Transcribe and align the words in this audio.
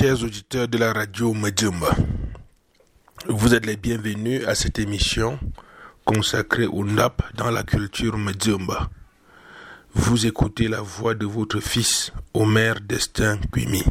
Chers 0.00 0.24
auditeurs 0.24 0.66
de 0.66 0.78
la 0.78 0.94
radio 0.94 1.34
Medjumba, 1.34 1.94
vous 3.28 3.52
êtes 3.52 3.66
les 3.66 3.76
bienvenus 3.76 4.46
à 4.46 4.54
cette 4.54 4.78
émission 4.78 5.38
consacrée 6.06 6.64
au 6.64 6.86
NAP 6.86 7.22
dans 7.36 7.50
la 7.50 7.62
culture 7.64 8.16
Medjumba. 8.16 8.88
Vous 9.92 10.24
écoutez 10.24 10.68
la 10.68 10.80
voix 10.80 11.14
de 11.14 11.26
votre 11.26 11.60
fils 11.60 12.12
Omer 12.32 12.80
Destin 12.80 13.38
Kwimi. 13.52 13.82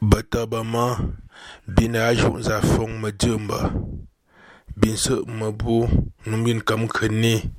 Batabama 0.00 1.00
binaju 1.66 2.40
zafong 2.40 2.98
Medjumba. 3.02 3.70
Binse 4.78 5.12
mabu 5.26 5.86
numbin 6.24 6.60
kam 6.60 6.88
kene 6.88 7.52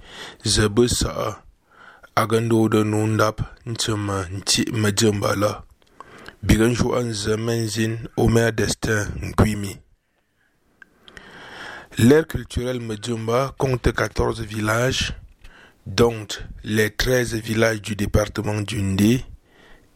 agando 2.15 2.67
de 2.67 2.83
nundap 2.83 3.41
nti 3.67 4.71
Medjumba 4.73 5.35
la. 5.35 5.68
L'aire 11.97 12.27
culturelle 12.27 12.79
Medjumba 12.79 13.53
compte 13.57 13.91
14 13.91 14.41
villages, 14.41 15.13
dont 15.85 16.27
les 16.63 16.91
13 16.91 17.35
villages 17.35 17.81
du 17.81 17.95
département 17.97 18.61
d'Undé 18.61 19.25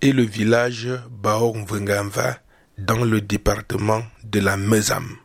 et 0.01 0.11
le 0.11 0.23
village 0.23 0.89
Baong 1.09 1.65
Vengamba 1.65 2.39
dans 2.77 3.05
le 3.05 3.21
département 3.21 4.03
de 4.23 4.41
la 4.41 4.57
Mezam. 4.57 5.15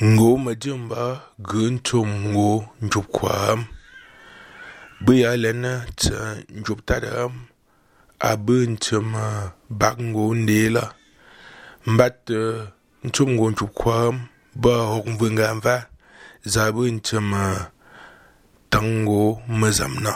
Ngo 0.00 0.36
Medjumba 0.36 1.32
Guntum 1.40 2.30
Ngo 2.30 2.64
Bia 5.00 5.36
lena 5.36 5.86
tsa 5.96 6.36
njuptada 6.48 7.30
a 8.20 8.36
bun 8.36 8.76
tsama 8.76 9.52
bagngo 9.70 10.34
ndela 10.34 10.94
mbat 11.86 12.30
ntumgo 13.04 13.50
nchukwam 13.50 14.20
ba 14.54 14.70
hokmvunga 14.90 15.54
mva 15.54 15.86
za 16.44 16.72
bun 16.72 17.00
tsama 17.00 17.70
tango 18.70 19.42
mazamna 19.48 20.12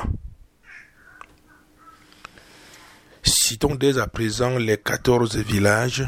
Citons 3.23 3.75
dès 3.75 3.98
à 3.98 4.07
présent 4.07 4.57
les 4.57 4.79
14 4.79 5.37
villages 5.37 6.07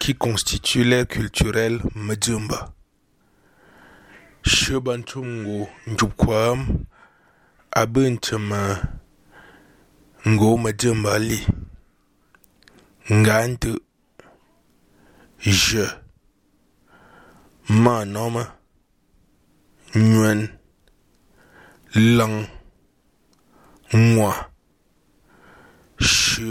qui 0.00 0.14
constituent 0.14 0.84
l'aire 0.84 1.06
culturelle 1.06 1.80
Mdjumba. 1.94 2.72
Shebantumgo 4.44 5.68
Njupkwam 5.86 6.85
abincin 7.80 8.50
ngoma 10.32 10.70
jimbali 10.80 11.38
ngantu 13.18 13.72
je 15.62 15.84
manoma 17.82 18.42
nyuan 20.08 20.40
lang 22.16 22.36
ngwa 24.04 24.32
shi 26.10 26.48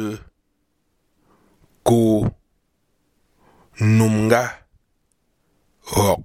ko 1.87 1.97
numga 3.95 4.43
rok 5.95 6.19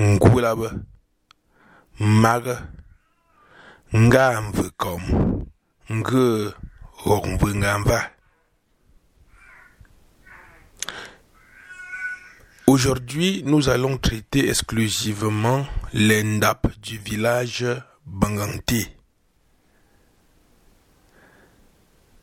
ngulaba 0.00 0.68
maga 2.22 2.54
nga 4.04 4.40
mve 4.40 4.64
kom 4.76 5.02
hok 7.04 7.24
nga 7.60 7.78
mva 7.78 8.00
Aujourd'hui, 12.68 13.44
nous 13.46 13.68
allons 13.68 13.96
traiter 13.96 14.48
exclusivement 14.48 15.64
les 15.92 16.24
ndap 16.24 16.66
du 16.82 16.98
village 16.98 17.64
Banganti. 18.04 18.88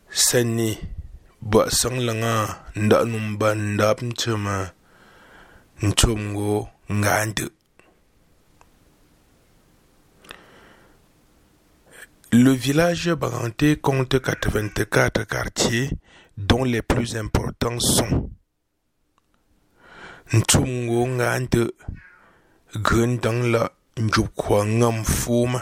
Sani 0.09 0.77
ba 1.41 1.69
sang 1.69 1.97
langa 1.97 2.59
nda 2.75 3.05
ndap 3.55 4.01
nchama 4.01 4.71
nchomgo 5.81 6.67
ngande. 6.91 7.49
Le 12.35 12.49
village 12.49 13.11
Baganté 13.13 13.75
compte 13.77 14.19
84 14.19 15.23
quartiers 15.27 15.91
dont 16.35 16.63
les 16.63 16.81
plus 16.81 17.15
importants 17.15 17.79
sont 17.79 18.31
Ntumgo 20.33 21.05
Ngante 21.05 21.59
Gendang 22.73 23.51
la 23.51 23.71
Njupkwa 23.99 24.65
Ngam 24.65 25.03
Fuma 25.05 25.61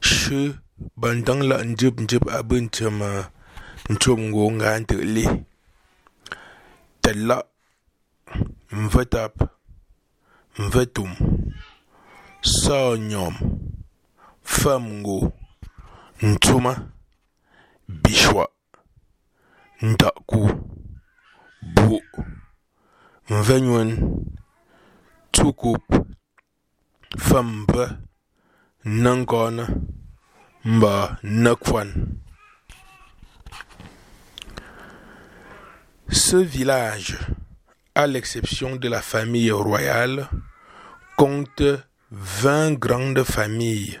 She 0.00 0.56
Bandang 0.96 1.44
la 1.44 1.62
Njib 1.62 2.00
Njib 2.00 2.28
Abunchama 2.30 3.30
Ntumgo 3.90 4.50
Ngante 4.50 4.94
Li 5.04 5.24
Tella 7.00 7.44
Mvetap 8.72 9.34
Mvetum 10.58 11.14
Sa 12.42 12.96
Nyom 12.96 13.34
Famgo 14.42 15.32
Ntuma 16.24 16.76
Bishwa 17.88 18.48
Ndaku 19.82 20.50
Bu 21.62 22.02
Mvenywen 23.30 23.90
Tukup 25.30 25.82
Fambe 27.18 27.88
Nankon 28.84 29.66
Mba 30.64 31.18
Nakwan. 31.22 32.18
Ce 36.08 36.36
village, 36.36 37.18
à 37.94 38.06
l'exception 38.06 38.76
de 38.76 38.88
la 38.88 39.02
famille 39.02 39.50
royale, 39.50 40.30
compte 41.18 41.62
20 42.12 42.78
grandes 42.78 43.24
familles 43.24 44.00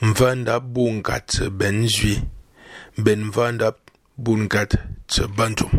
mvanda 0.00 0.60
bungat 0.60 1.48
ben 1.50 1.88
ben 2.98 3.24
mvanda 3.24 3.72
bungat 4.16 4.76
tse 5.06 5.26
bantum 5.26 5.70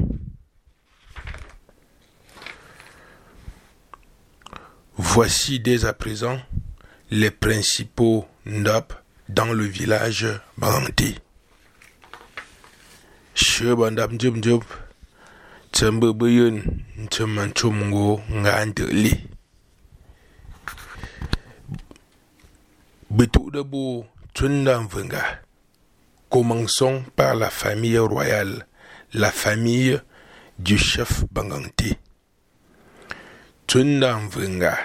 Voici 5.00 5.60
dès 5.60 5.86
à 5.86 5.94
présent 5.94 6.40
les 7.12 7.30
principaux 7.30 8.26
ndap 8.48 8.94
dans 9.30 9.54
le 9.54 9.64
village 9.64 10.28
Banti. 10.58 11.20
Shebandap 13.36 14.12
njub 14.12 14.38
njub 14.38 14.64
tsembe 15.72 16.12
buyun 16.18 16.64
ntseman 16.98 17.52
chumgo 17.54 18.22
ngandeli. 18.32 19.37
Tunda 24.34 24.80
mvenga. 24.80 25.42
Commençons 26.30 27.04
par 27.16 27.36
la 27.36 27.50
famille 27.50 27.98
royale, 27.98 28.68
la 29.14 29.32
famille 29.32 30.00
du 30.60 30.78
chef 30.78 31.24
Banganti. 31.32 31.98
Tunda 33.66 34.20
mvenga. 34.20 34.78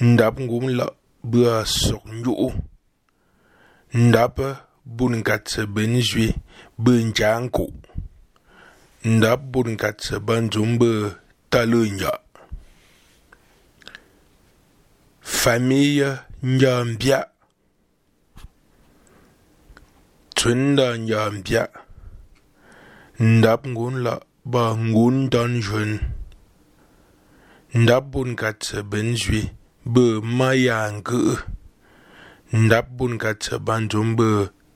Ndap 0.00 0.38
ngum 0.40 0.68
la 0.68 0.92
bua 1.24 1.64
sok 1.66 2.04
nyu. 2.06 2.52
Ndap 3.94 4.40
bunkat 4.84 5.66
benjui 5.66 6.34
benjanko. 6.78 7.70
Ndap 9.04 9.40
bunkat 9.40 10.18
banjumbe 10.20 11.16
talunya. 11.50 12.12
Famille 15.20 16.18
Nyambia. 16.44 17.26
Tunda 20.34 20.98
Nyambia. 20.98 21.68
ndap 23.18 23.66
ngun 23.66 24.02
la 24.02 24.20
ba 24.44 24.74
ngun 24.76 25.30
dan 25.30 25.60
jun 25.62 26.00
ndap 27.74 28.04
bun 28.12 28.36
kat 28.36 28.74
ben 28.90 29.14
zui 29.16 29.42
be 29.86 30.20
maya 30.20 30.90
nge 30.92 31.38
ndap 32.52 32.86
bun 32.96 33.18
kat 33.18 33.42
ban 33.66 33.88
jum 33.88 34.16
be 34.18 34.28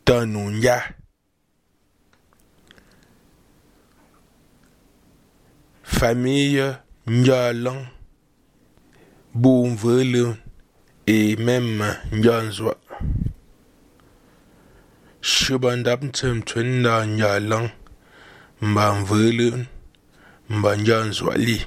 tanu 0.06 0.50
nya 0.50 0.78
famille 5.82 6.78
nyalang 7.06 7.82
bon 9.34 9.74
vele 9.76 10.47
et 11.08 11.36
même 11.36 11.96
nyanzwa. 12.12 12.76
Shibandaptem 15.22 16.42
tunda 16.42 17.06
nyalan 17.06 17.70
mbamvelen 18.60 19.66
mbanyanzwa 20.50 21.36
li. 21.36 21.66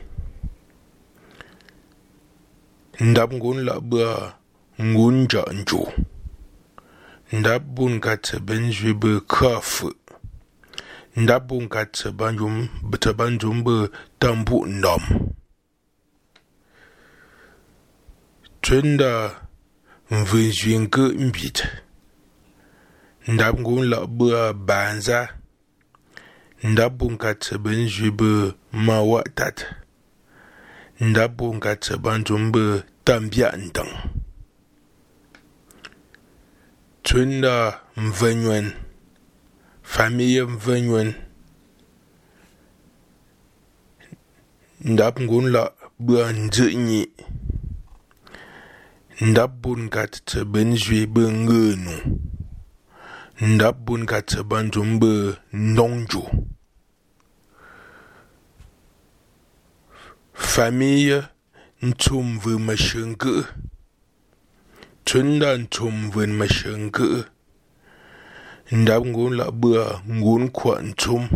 Ndap 3.00 3.34
ngun 3.34 3.66
labua 3.66 4.34
ngun 4.82 5.28
janju 5.28 5.88
ndap 7.32 7.64
bun 7.64 8.00
katse 8.00 8.40
benjwe 8.40 8.94
be 8.94 9.20
kafu. 9.28 9.94
Ndap 11.16 11.48
bun 11.48 11.68
katse 11.68 12.12
banjum 12.12 12.68
bete 12.84 13.14
banjum 13.14 13.64
be 13.64 13.90
tambu 14.20 14.66
ndam 14.66 15.02
Tshenda 18.72 19.12
mvenzhwe 20.12 20.74
nkù 20.84 21.04
mbit. 21.28 21.58
Ndap 23.34 23.56
ngun 23.62 23.84
lak 23.92 24.06
bɨ 24.18 24.28
Banza. 24.68 25.20
Ndap 26.72 26.92
bu 26.98 27.06
nkatsə 27.14 27.54
bə 27.64 27.72
nzwi 27.84 28.10
bə 28.20 28.30
Mawa'tat. 28.86 29.58
Ndap 31.10 31.32
bu 31.38 31.46
nkatsə 31.56 31.94
bantsum 32.04 32.44
bə 32.54 32.64
Tambya'ntəŋ. 33.06 33.90
Tshwenda 37.04 37.56
mvenywèn. 38.06 38.68
Famiye 39.92 40.42
mvenywèn. 40.54 41.10
Ndap 44.92 45.16
ngun 45.24 45.46
lak 45.56 45.72
bɨ 46.06 46.16
Ndzə'nyi. 46.44 47.02
Ndap 49.22 49.62
bun 49.62 49.90
katite 49.90 50.42
benjwe 50.46 51.06
benge 51.06 51.76
nou. 51.78 52.18
Ndap 53.42 53.78
bun 53.86 54.06
katite 54.06 54.44
banjombe 54.44 55.38
ndonjo. 55.54 56.24
Famiye 60.34 61.22
ntomve 61.82 62.58
mashenke. 62.58 63.44
Tunda 65.06 65.58
ntomve 65.58 66.26
mashenke. 66.26 67.24
Ndap 68.72 69.06
ngon 69.06 69.34
labwa 69.36 70.02
ngon 70.10 70.50
kwa 70.50 70.82
ntom. 70.82 71.30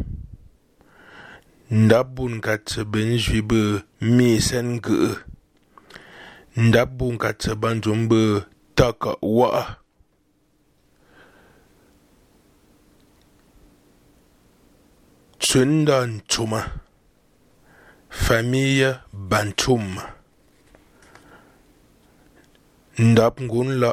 Ndap 1.71 2.07
bun 2.15 2.41
katite 2.41 2.83
benjwe 2.83 3.41
be 3.41 3.61
mesen 4.01 4.81
ke. 4.81 5.34
ndabbu 6.57 7.13
nkatsa 7.13 7.51
nzumbu 7.75 8.41
taka 8.75 9.09
wa'a 9.21 9.63
tsunda 15.39 15.97
ntuma 16.07 16.59
famiya 18.09 18.91
bantum 19.29 19.97
ndab 22.97 23.41
ngun 23.41 23.69
la 23.81 23.91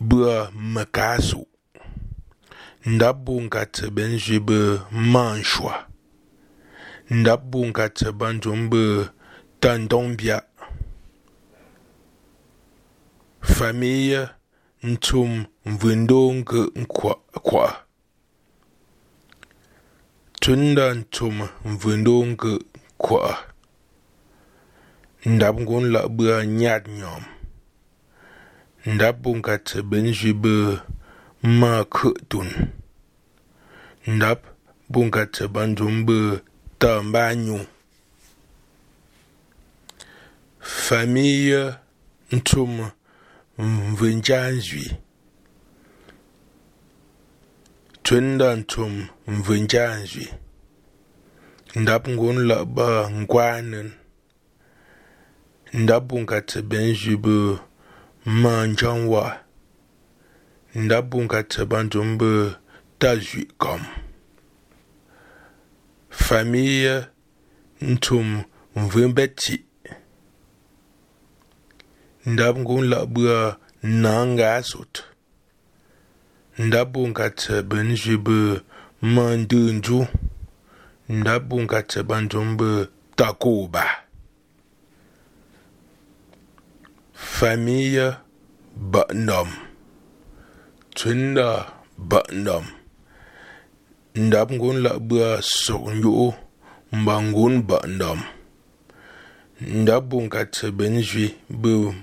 bua 0.00 0.50
makasu 0.54 1.46
ndabbu 2.86 3.40
nkatsa 3.40 3.90
benzibu 3.90 4.80
manshwa. 4.90 5.86
Ndabbu 7.10 7.66
nkatsa 7.66 8.12
banzumbu 8.12 9.06
tandombia 9.60 10.42
famille 13.58 14.28
ntum 14.82 15.44
mvundonge 15.66 16.60
nkwa 16.80 17.16
tunda 20.40 20.94
ntum 20.94 21.48
mvundonge 21.64 22.58
nkwa 22.94 23.38
ndab 25.26 25.60
ngun 25.60 25.84
la 25.92 26.08
bua 26.08 26.46
nyat 26.46 26.88
nyom 26.88 27.22
ndab 28.86 29.22
bunkat 29.22 29.82
ben 29.90 30.06
be 30.42 30.78
ma 31.42 31.84
khe 31.94 32.10
tun 32.28 32.48
ndab 34.06 34.38
bunkat 34.88 35.34
ban 35.52 35.76
zum 35.76 36.04
be 36.06 36.40
ta 36.78 37.02
nyu 37.34 37.58
famille 40.60 41.74
ntum 42.32 42.90
mvunjanzwi 43.58 44.96
tunda 48.02 48.56
mvunjanzwi 49.26 50.28
ndap 51.74 52.08
ngun 52.08 52.46
la 52.46 52.64
ba 52.64 53.10
ngwanen 53.10 53.92
ndap 55.72 56.04
bunga 56.08 56.40
tseben 56.40 56.94
zwi 56.94 57.16
bu 57.16 57.58
manjanwa 58.24 59.40
ndap 60.74 61.04
bunga 61.10 61.42
tseben 61.42 61.86
ntum 61.86 62.18
bu 62.18 62.52
tazwi 62.98 63.44
kom 63.58 63.80
famille 66.10 67.06
ntum 67.80 68.42
mvumbeti 68.76 69.65
ndab 72.26 72.58
ngu 72.58 72.82
la 72.82 73.06
bua 73.06 73.56
nanga 73.82 74.62
sut 74.62 74.94
ndabu 76.58 77.08
nkat 77.08 77.38
ben 77.68 77.88
jibe 78.02 78.38
mandunju 79.02 80.06
ndabu 81.08 81.60
nkat 81.60 82.02
banjumbe 82.08 82.88
takuba 83.16 83.84
famille 87.12 88.16
Butnum 88.76 89.48
Tunda 90.94 91.66
Butnum 91.96 92.64
Ndab 94.14 94.52
ngun 94.52 94.76
la 94.84 94.98
bua 94.98 95.40
sok 95.42 95.84
nyu 95.94 96.34
Mbangun 96.92 97.62
Butnum 97.62 98.20
nda 99.60 100.00
bunkatse 100.00 100.70
benjwi 100.70 101.34
be 101.48 101.94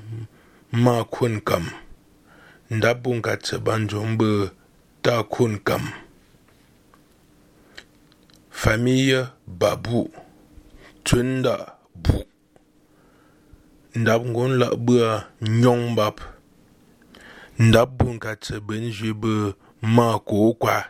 ma 0.71 1.03
kun 1.03 1.41
kam 1.41 1.69
nda 2.71 2.93
bunkatse 2.93 3.57
banjom 3.57 4.17
be 4.17 4.49
ta 5.01 5.23
kun 5.23 5.59
kam 5.59 5.81
famiye 8.49 9.27
babu. 9.47 10.09
Tunda 11.03 11.75
bu. 11.95 12.23
Ndap 13.95 14.25
ngon 14.25 14.57
la 14.57 14.75
bua 14.75 15.27
nyong 15.41 15.95
bap 15.95 16.21
ndap 17.59 17.89
bunkatse 17.97 18.59
benjwi 18.59 19.13
be 19.13 19.53
ma 19.81 20.19
ko 20.19 20.53
kwa 20.53 20.85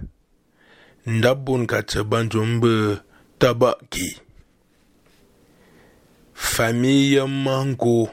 ndap 1.06 1.38
bunkatse 1.46 2.04
banjom 2.04 2.60
be 2.62 2.98
tabaki. 3.40 4.23
Familie 6.56 7.26
Mango. 7.26 8.10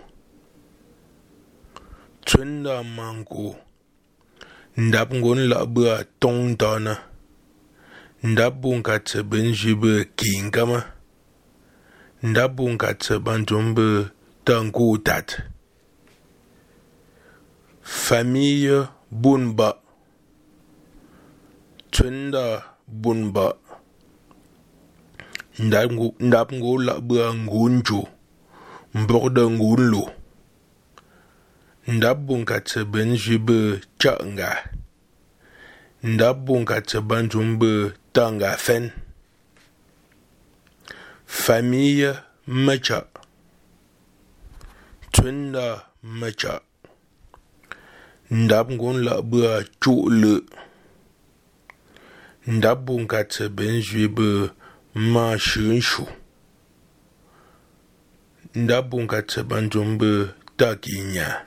Tunda 2.24 2.82
Mango. 2.82 3.56
Ndap 4.76 5.14
ngon 5.14 5.40
labu 5.48 5.82
a 5.90 6.04
tong 6.20 6.56
dana 6.56 6.94
Ndap 8.22 8.54
bunka 8.62 8.98
tsebin 8.98 9.52
jibe 9.52 9.92
kingama. 10.16 10.84
Ndap 12.22 12.52
bunka 12.56 12.94
tseban 12.94 13.44
jombe 13.46 14.08
tango 14.44 14.96
tat 15.06 15.28
Familie 17.82 18.88
Bunba. 19.10 19.74
Tunda 21.90 22.62
Bunba. 22.88 23.54
Ndap 26.20 26.52
ngo 26.52 26.78
labu 26.78 27.14
a 27.20 27.34
ngunjo 27.34 28.08
mbuɣudo 28.98 29.42
n-wum 29.50 29.80
lo 29.92 30.02
n-daa 31.92 32.14
bo 32.24 32.32
n-ka 32.40 32.56
tsi 32.66 32.80
bɛ 32.92 33.00
ni 33.08 33.16
ʒi 33.24 33.36
bɛ 33.46 33.56
chaɣinga 34.00 34.50
n-daa 36.08 36.34
bo 36.44 36.52
n-ka 36.60 36.76
tsi 36.88 36.98
ban 37.08 37.24
tum 37.30 37.48
bɛ 37.60 37.70
taŋga 38.14 38.50
fɛn 38.66 38.84
famiya 41.42 42.12
m-macha 42.46 42.98
tunda 45.14 45.66
m-macha 46.02 46.54
n-daa 48.38 48.64
bo 48.66 48.88
n-lahi 48.94 49.22
bɛ 49.30 49.38
a 49.54 49.58
chuɣuli 49.80 50.34
n-daa 52.52 52.74
bo 52.84 52.92
n-ka 53.02 53.20
tsi 53.30 53.44
bɛ 53.56 53.64
ni 53.72 53.80
ʒi 53.88 54.04
bɛ 54.16 54.28
maashinshu 55.12 56.04
nda 58.54 58.82
bunga 58.82 59.22
tseba 59.22 59.60
nzumbu 59.60 60.28
takinya. 60.56 61.46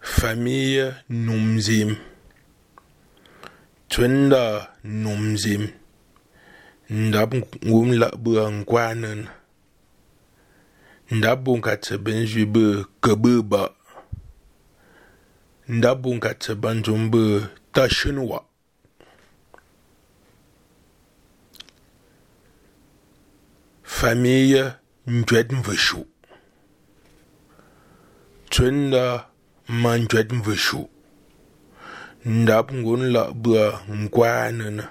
Famille 0.00 0.94
numzim. 1.08 1.96
Tunda 3.88 4.68
numzim. 4.84 5.68
Ndab 6.90 7.34
ngum 7.66 7.92
la 7.92 8.10
bua 8.16 8.50
nkwanen 8.50 9.26
ndab 11.10 11.44
bunga 11.44 11.76
tseba 11.76 12.10
nzwibu 12.12 12.84
kebuba 13.02 13.70
ndab 15.68 16.02
bunga 16.02 16.34
tseba 16.34 16.74
nzumbu 16.74 17.46
tashinwa. 17.72 18.44
Familie 23.94 24.62
ndwetten 25.06 25.60
wëchu. 25.66 26.00
Tënder 28.50 29.12
ma 29.80 29.92
ndwetten 30.02 30.40
wëchu. 30.46 30.80
Ndap 32.26 32.72
ngon 32.74 33.02
la 33.14 33.22
bua 33.42 33.66
nkwanana. 34.00 34.88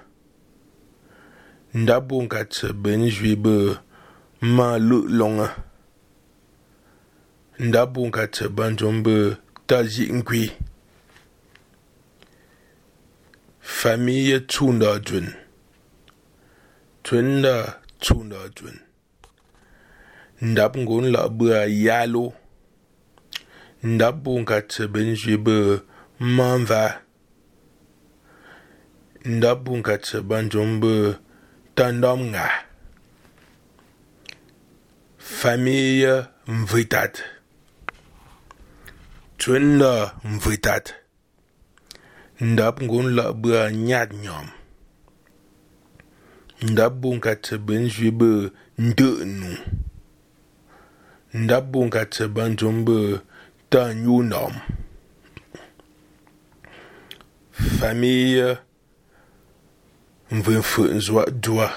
Ndap 1.73 2.07
bon 2.07 2.29
katse 2.31 2.71
ben 2.83 3.03
jwi 3.09 3.33
be 3.43 3.55
ma 4.55 4.77
lo 4.87 5.01
longa. 5.17 5.49
Ndap 7.59 7.89
bon 7.97 8.11
katse 8.15 8.47
banjom 8.57 9.03
be 9.03 9.15
tazi 9.67 10.07
nkwi. 10.17 10.45
Familie 13.59 14.39
tunda 14.39 14.95
dwen. 14.99 15.27
Tënder 17.03 17.81
tunda 17.99 18.47
dwen. 18.55 18.82
ndap 20.43 20.77
ngon 20.77 21.05
la 21.11 21.29
be 21.29 21.47
a 21.55 21.65
yalo. 21.85 22.33
Ndap 23.83 24.15
bon 24.23 24.43
kat 24.45 24.69
benjwe 24.93 25.37
be 25.45 25.55
manva. 26.19 26.83
Ndap 29.25 29.63
bon 29.63 29.81
kat 29.87 30.03
banjom 30.29 30.79
be 30.81 30.93
tandam 31.75 32.19
nga. 32.31 32.47
Famiye 35.17 36.13
mvitat. 36.47 37.23
Twenda 39.37 39.93
mvitat. 40.23 40.93
Ndap 42.41 42.83
ngon 42.83 43.15
la 43.15 43.31
be 43.33 43.55
a 43.63 43.71
nyat 43.71 44.11
nyom. 44.23 44.47
Ndap 46.61 46.93
bon 47.01 47.19
kat 47.19 47.55
benjwe 47.67 48.11
be 48.19 48.29
nde 48.77 49.09
nou. 49.39 49.57
ndabbo 51.33 51.85
nkatse 51.85 52.27
banzo 52.27 52.71
mbe 52.71 53.19
tanyu 53.69 54.23
norme. 54.23 54.61
Famille 57.51 58.57
mven 60.31 60.61
fwe 60.61 60.93
nzwa 60.93 61.25
dwa. 61.31 61.67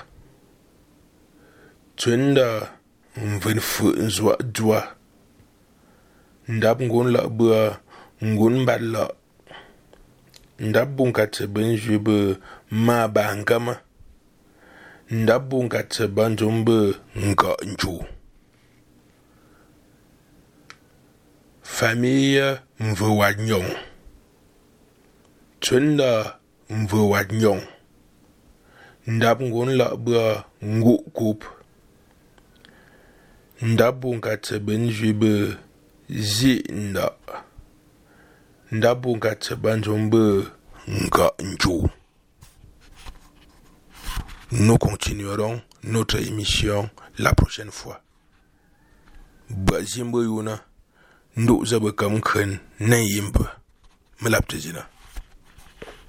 Twenda 1.96 2.72
mven 3.16 3.60
fwe 3.60 3.90
nzwa 4.06 4.36
dwa. 4.36 4.94
Ndab 6.48 6.82
ngon 6.82 7.12
la 7.12 7.28
bwa 7.28 7.80
ngon 8.24 8.60
mbad 8.62 8.82
la. 8.82 9.10
Ndabbo 10.58 11.06
nkatse 11.06 11.46
banzo 11.46 11.92
mbe 11.92 12.36
ma 12.70 13.08
bangama. 13.08 13.76
Ndabbo 15.10 15.62
nkatse 15.64 16.06
banzo 16.06 16.50
mbe 16.50 16.94
nga 17.16 17.56
njou. 17.72 18.04
Famille 21.66 22.58
mve 22.80 23.04
wa 23.04 23.34
nyong. 23.34 23.76
Twenda 25.60 26.38
mve 26.70 26.96
wa 26.96 27.24
nyong. 27.24 27.62
Ndab 29.06 29.42
ngun 29.42 29.76
la 29.76 29.96
bua 29.96 30.44
ngu 30.64 30.98
kup. 30.98 31.44
Ndab 33.62 34.00
bun 34.00 34.20
ka 34.20 34.36
tse 34.36 34.58
ben 34.58 34.88
jui 34.90 35.12
be 35.12 35.56
zi 36.10 36.64
nda. 36.72 37.10
Ndab 38.72 39.00
bun 39.00 39.20
ka 39.20 39.34
tse 39.34 39.56
ban 39.56 39.82
jom 39.82 40.10
be 40.10 40.46
nga 40.88 41.30
nju. 41.38 41.88
Nous 44.52 44.78
continuerons 44.78 45.60
notre 45.82 46.20
émission 46.28 46.88
la 47.18 47.34
prochaine 47.34 47.72
fois 47.72 48.00
bazimbo 49.50 50.22
yuna 50.22 50.60
nduɣu 51.36 51.64
za 51.70 51.76
bɛ 51.82 51.90
kam 51.98 52.20
kani 52.20 52.56
na 52.88 52.96
n-yim 52.96 53.28
bɛ. 53.34 53.44
Mi. 54.20 54.28